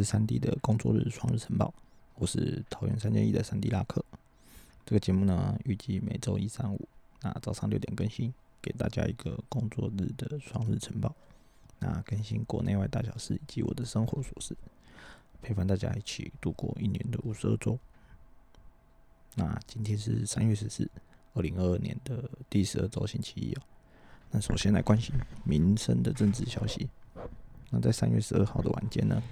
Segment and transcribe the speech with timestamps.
[0.00, 1.74] 是三 D 的工作日双日晨报，
[2.14, 4.02] 我是桃园三结一的三 D 拉克。
[4.86, 6.88] 这个节目呢，预计每周一、三、五，
[7.20, 11.14] 那早上六点更新，给大家一个工作日的双日晨报。
[11.80, 14.56] 那更新国内外大小事以及我的生活琐事，
[15.42, 17.78] 陪伴大家一起度过一年的五十二周。
[19.34, 20.90] 那今天是三月十四，
[21.34, 23.62] 二零二二年的第十二周星期一哦。
[24.30, 26.88] 那首先来关心民生的政治消息。
[27.68, 29.22] 那在三月十二号的晚间呢，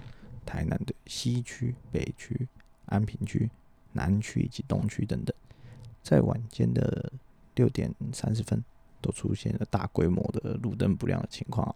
[0.49, 2.49] 台南的西区、北区、
[2.87, 3.51] 安平区、
[3.93, 5.37] 南区以及东区等等，
[6.03, 7.13] 在晚间的
[7.55, 8.65] 六点三十分，
[9.03, 11.75] 都出现了大规模的路灯不亮的情况。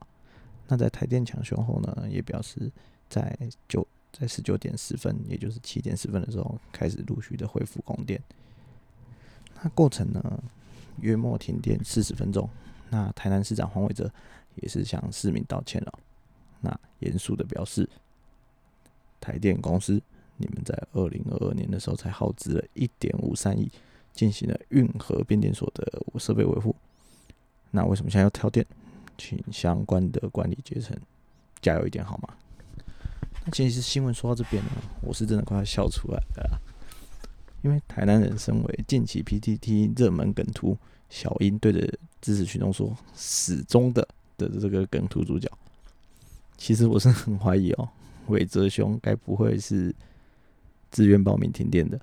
[0.68, 2.72] 那在台电抢修后呢，也表示
[3.10, 8.18] 在九在十九点十分，也就是七点十分的时候，开始陆续的恢复供电。
[9.62, 10.42] 那过程呢，
[11.00, 12.48] 约莫停电四十分钟。
[12.88, 14.10] 那台南市长黄伟哲
[14.54, 15.98] 也是向市民道歉了。
[16.60, 17.88] 那严肃的表示，
[19.22, 20.02] 台电公司，
[20.36, 23.70] 你们在二零二二年的时候才耗资了一点五三亿，
[24.12, 26.74] 进行了运河变电所的设备维护。
[27.70, 28.66] 那为什么现在要跳电？
[29.16, 30.96] 请相关的管理阶层
[31.60, 32.30] 加油一点好吗？
[33.44, 34.70] 那其实新闻说到这边呢，
[35.02, 36.60] 我是真的快要笑出来了，
[37.62, 40.76] 因为台南人身为近期 PTT 热门梗图，
[41.08, 41.80] 小英对着
[42.20, 44.06] 支持群众说“始终的”
[44.36, 45.48] 的这个梗图主角。
[46.56, 47.88] 其实我是很怀疑哦，
[48.28, 49.94] 伟哲兄该不会是
[50.90, 52.00] 自愿报名停电的？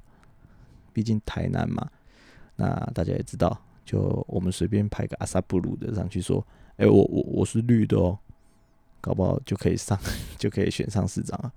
[0.91, 1.89] 毕竟台南嘛，
[2.55, 6.45] 那大家也知道，就我们随便派个阿萨布鲁的上去说，
[6.77, 8.17] 哎，我我我是绿的哦，
[8.99, 9.97] 搞不好就可以上，
[10.37, 11.53] 就可以选上市长了。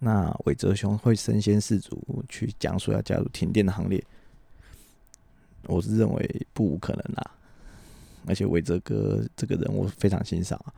[0.00, 4.04] 那伟哲兄会身先士卒去讲说要加入停电的行列，
[5.66, 7.30] 我是认为不无可能啦。
[8.26, 10.74] 而且伟哲哥这个人我非常欣赏啊。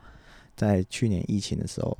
[0.55, 1.97] 在去年疫情的时候，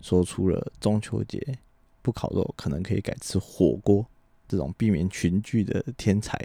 [0.00, 1.58] 说出了中秋节
[2.02, 4.06] 不烤肉，可能可以改吃火锅
[4.48, 6.38] 这种避免群聚的天才，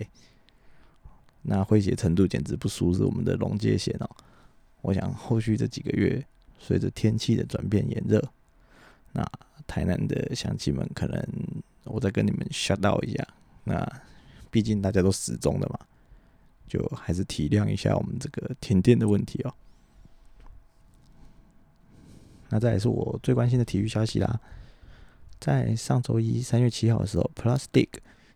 [1.41, 4.09] 那诙谐程度简直不输是我们的龙界贤哦。
[4.81, 6.23] 我想后续这几个月，
[6.59, 8.23] 随着天气的转变炎热，
[9.13, 9.25] 那
[9.65, 11.27] 台南的乡亲们可能
[11.85, 13.27] 我再跟你们 shut down 一下，
[13.63, 14.01] 那
[14.51, 15.79] 毕竟大家都始终的嘛，
[16.67, 19.53] 就还是体谅一下我们这个停电的问题哦。
[22.49, 24.39] 那这也是我最关心的体育消息啦。
[25.39, 27.89] 在上周一三月七号的时候，Plastic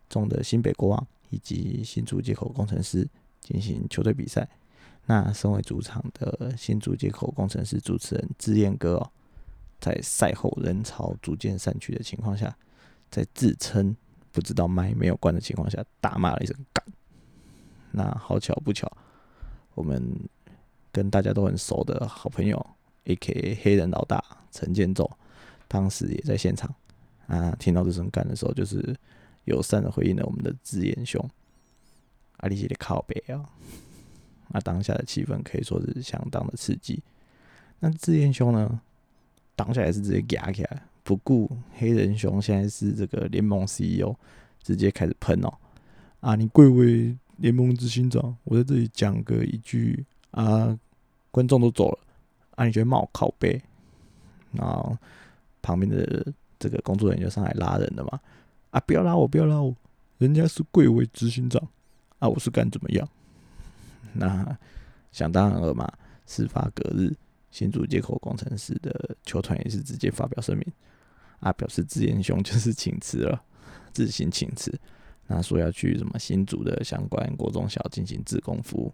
[0.08, 3.08] 中的新北国王以及新竹接口工程师
[3.40, 4.48] 进行球队比赛。
[5.06, 9.10] 那身为主场的新竹接口工程师主持人志燕哥哦，
[9.80, 12.54] 在赛后人潮逐渐散去的情况下，
[13.10, 13.96] 在自称
[14.30, 16.84] 不知道麦没有关的情况下，大骂了一声“干”。
[17.90, 18.88] 那好巧不巧，
[19.74, 20.14] 我们
[20.92, 22.64] 跟大家都很熟的好朋友。
[23.04, 25.10] A.K.A 黑人老大陈建州，
[25.68, 26.74] 当时也在现场
[27.26, 28.94] 啊，听到这声干的时候，就是
[29.44, 31.24] 友善的回应了我们的智言兄
[32.38, 33.44] 阿里姐的靠背啊，
[34.48, 37.02] 那当下的气氛可以说是相当的刺激。
[37.78, 38.80] 那智言兄呢，
[39.56, 44.14] 当下也是直接夹起来，不顾黑人兄现在是这个联盟 CEO，
[44.62, 45.52] 直接开始喷哦
[46.20, 46.34] 啊！
[46.34, 50.78] 你贵为联盟执行长，我在这里讲个一句啊，
[51.30, 51.98] 观众都走了。
[52.60, 53.58] 啊，你觉得冒靠背，
[54.52, 54.94] 然后
[55.62, 58.20] 旁边的这个工作人员就上来拉人了嘛？
[58.68, 59.74] 啊，不要拉我，不要拉我，
[60.18, 61.58] 人家是贵为执行长，
[62.18, 63.08] 啊，我是敢怎么样？
[64.12, 64.58] 那
[65.10, 65.90] 想当然了嘛。
[66.26, 67.16] 事发隔日，
[67.50, 70.64] 新竹接口工程师的球团也是直接发表声明，
[71.40, 73.42] 啊，表示自言兄就是 请辞了，
[73.94, 74.78] 自行请辞。
[75.26, 78.92] 那说要去什么新竹的相关国中小进行自工服务。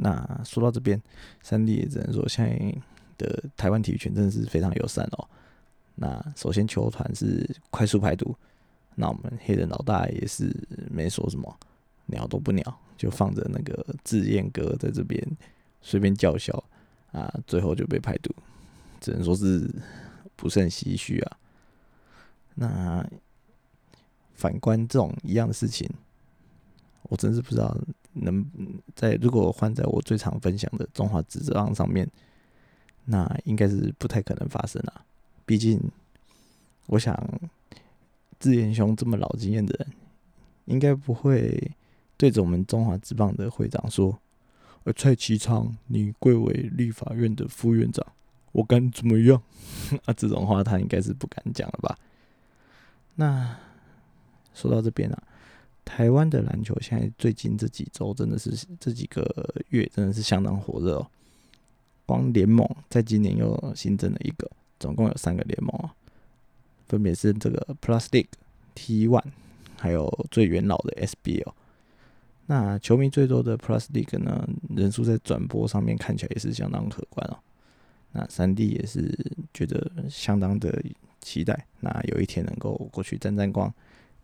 [0.00, 1.00] 那说到这边，
[1.42, 5.28] 三弟也只能说，现在的台湾体育圈真的是非常友善哦。
[5.96, 8.36] 那首先球团是快速排毒，
[8.94, 10.54] 那我们黑人老大也是
[10.90, 11.58] 没说什么，
[12.06, 15.20] 鸟都不鸟，就放着那个志燕哥在这边
[15.82, 16.62] 随便叫嚣
[17.10, 18.32] 啊，最后就被排毒，
[19.00, 19.68] 只能说是
[20.36, 21.36] 不甚唏嘘啊。
[22.54, 23.04] 那
[24.34, 25.90] 反观这种一样的事情，
[27.04, 27.76] 我真是不知道。
[28.14, 28.44] 能
[28.94, 32.08] 在如果换在我最常分享的中华职棒上面，
[33.04, 35.04] 那应该是不太可能发生啊。
[35.46, 35.80] 毕竟，
[36.86, 37.16] 我想
[38.38, 39.92] 志言兄这么老经验的人，
[40.66, 41.70] 应该不会
[42.16, 44.18] 对着我们中华职棒的会长说
[44.84, 48.06] ：“呃，蔡其昌，你贵为立法院的副院长，
[48.52, 49.42] 我敢怎么样？”
[50.04, 51.98] 啊，这种话他应该是不敢讲了吧？
[53.14, 53.56] 那
[54.54, 55.22] 说到这边啊。
[55.88, 59.24] 台湾的篮球现在最近这几周真的是这几个
[59.70, 61.06] 月真的是相当火热哦。
[62.04, 64.48] 光联盟在今年又新增了一个
[64.78, 65.90] 总共有三个联盟啊，
[66.86, 68.28] 分别是这个 Plus League、
[68.74, 69.24] T One，
[69.78, 71.52] 还有最元老的 SBL。
[72.46, 74.46] 那球迷最多的 Plus League 呢，
[74.76, 77.38] 人数在转播上面看起来也是相当可观哦。
[78.12, 79.14] 那三 D 也是
[79.54, 80.82] 觉得相当的
[81.20, 83.72] 期待，那有一天能够过去沾沾光，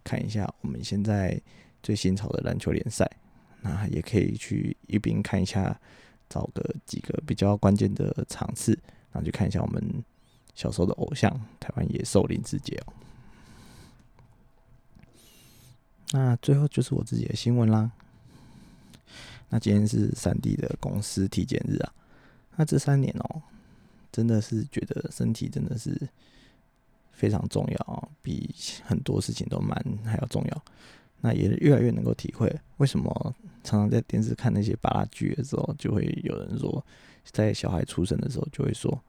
[0.04, 1.40] 看一下我们现在
[1.82, 3.10] 最新潮的篮球联赛，
[3.60, 5.80] 那也可以去一边看一下，
[6.28, 8.78] 找个几个比较关键的场次，
[9.10, 9.82] 然后去看一下我们
[10.54, 12.92] 小时候的偶像台湾野兽林志杰哦。
[16.12, 17.90] 那最后就是我自己的新闻啦。
[19.48, 21.92] 那今天是三 D 的公司体检日啊，
[22.56, 23.42] 那这三年哦。
[24.12, 25.90] 真的是觉得身体真的是
[27.14, 30.64] 非常重要，比很多事情都蛮还要重要。
[31.20, 36.84] 那也越来越能够体会为什么常常在电视看那些巴拉剧的时候，就会有人说，
[37.24, 39.02] 在小孩出生的时候就会说：“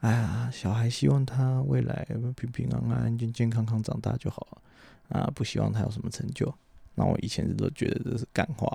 [0.00, 2.06] 哎呀，小孩希望他未来
[2.36, 6.52] 平平安安、健健康康长大就好了啊，不希望他有什么成就。”
[6.94, 8.70] 那我以前都觉得这是干话。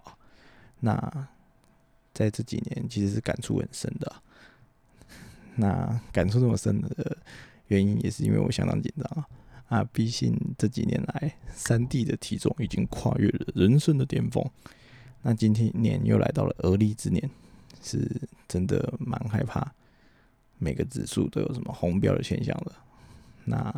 [0.79, 1.27] 那
[2.13, 4.11] 在这几年其实是感触很深的。
[5.55, 7.17] 那感触这么深的
[7.71, 9.27] 原因，也是因为我相当紧张啊！
[9.67, 14.45] 啊，毕竟这几年来，三弟的体重已经跨越了人生的巅峰。
[15.21, 17.29] 那今天年又来到了而立之年，
[17.81, 18.05] 是
[18.49, 19.73] 真的蛮害怕
[20.57, 22.73] 每个指数都有什么红标的现象的。
[23.45, 23.73] 那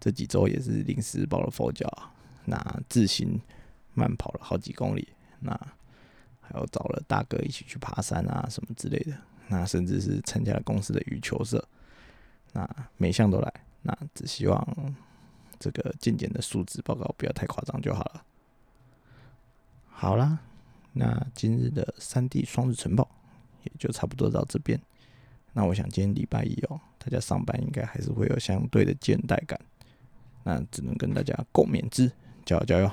[0.00, 1.86] 这几周也是临时抱了佛脚，
[2.46, 3.38] 那自行
[3.92, 5.06] 慢跑了好几公里，
[5.40, 5.52] 那
[6.40, 9.12] 还有找了大哥一起去爬山啊，什么之类的。
[9.48, 11.62] 那甚至是参加了公司的羽球社，
[12.54, 12.66] 那
[12.96, 13.52] 每项都来，
[13.82, 14.94] 那只希望
[15.58, 18.24] 这个健检的数值报告不要太夸张就好了。
[19.88, 20.38] 好啦，
[20.92, 23.08] 那今日的三 D 双日晨报
[23.64, 24.80] 也就差不多到这边。
[25.52, 29.60] 那我想今天礼拜一哦，大家上班应该还是会有相对的倦怠感，
[30.44, 32.10] 那只能跟大家共勉之，
[32.44, 32.90] 加油加油！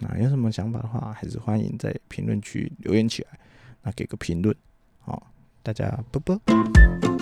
[0.00, 3.38] 那有什么想法的话，还是欢迎在评论区留言起来，
[3.82, 4.54] 那给个评论，
[5.00, 5.30] 好。
[5.62, 7.13] 大家啵啵。